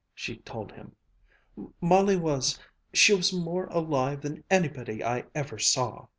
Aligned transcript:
she 0.15 0.37
told 0.37 0.71
him; 0.71 0.95
"Molly 1.79 2.17
was 2.17 2.57
she 2.91 3.13
was 3.13 3.31
more 3.31 3.67
alive 3.67 4.21
than 4.23 4.43
anybody 4.49 5.03
I 5.05 5.25
ever 5.35 5.59
saw!" 5.59 6.07